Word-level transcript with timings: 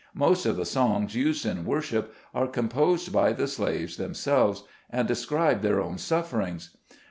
Most 0.15 0.47
of 0.47 0.55
the 0.57 0.65
songs 0.65 1.13
used 1.13 1.45
in 1.45 1.63
worship 1.63 2.11
are 2.33 2.47
composed 2.47 3.13
by 3.13 3.33
the 3.33 3.47
slaves 3.47 3.97
them 3.97 4.15
selves, 4.15 4.63
and 4.89 5.07
describe 5.07 5.61
their 5.61 5.79
own 5.79 5.99
sufferings. 5.99 6.75